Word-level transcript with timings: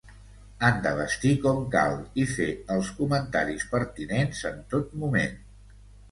Han 0.67 0.77
de 0.85 0.91
vestir 0.99 1.33
com 1.41 1.59
cal 1.75 1.97
i 2.23 2.23
fer 2.31 2.47
els 2.75 2.89
comentaris 3.01 3.65
pertinents 3.75 4.41
en 4.51 4.57
tot 4.73 4.97
moment. 5.05 5.37